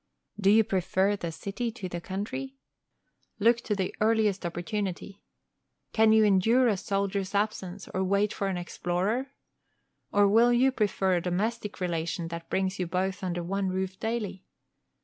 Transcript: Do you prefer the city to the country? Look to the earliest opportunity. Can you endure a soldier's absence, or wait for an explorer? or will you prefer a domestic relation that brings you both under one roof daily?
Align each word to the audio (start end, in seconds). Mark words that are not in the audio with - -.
Do 0.39 0.49
you 0.49 0.63
prefer 0.63 1.15
the 1.15 1.31
city 1.31 1.71
to 1.73 1.87
the 1.87 2.01
country? 2.01 2.55
Look 3.37 3.57
to 3.57 3.75
the 3.75 3.93
earliest 4.01 4.43
opportunity. 4.47 5.21
Can 5.93 6.11
you 6.11 6.23
endure 6.23 6.67
a 6.67 6.75
soldier's 6.75 7.35
absence, 7.35 7.87
or 7.87 8.03
wait 8.03 8.33
for 8.33 8.47
an 8.47 8.57
explorer? 8.57 9.27
or 10.11 10.27
will 10.27 10.51
you 10.51 10.71
prefer 10.71 11.17
a 11.17 11.21
domestic 11.21 11.79
relation 11.79 12.29
that 12.29 12.49
brings 12.49 12.79
you 12.79 12.87
both 12.87 13.23
under 13.23 13.43
one 13.43 13.69
roof 13.69 13.99
daily? 13.99 14.47